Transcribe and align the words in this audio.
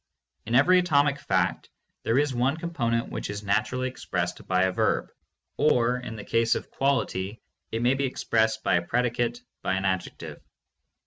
In 0.47 0.55
every 0.55 0.79
atomic 0.79 1.19
fact 1.19 1.69
there 2.01 2.17
is 2.17 2.33
one 2.33 2.57
component 2.57 3.09
which 3.11 3.29
is 3.29 3.43
naturally 3.43 3.87
expressed 3.87 4.47
by 4.47 4.63
a 4.63 4.71
verb 4.71 5.11
(or, 5.57 5.97
in 5.97 6.15
the 6.15 6.23
case 6.25 6.55
of 6.55 6.71
quality, 6.71 7.39
it 7.71 7.83
may 7.83 7.93
be 7.93 8.05
expressed 8.05 8.63
by 8.63 8.77
a 8.77 8.81
predicate, 8.81 9.41
by 9.61 9.75
an 9.75 9.85
adjective). 9.85 10.41